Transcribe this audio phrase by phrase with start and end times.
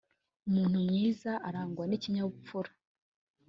[0.47, 2.71] umuntu mwiza arangwa nikinyabupfura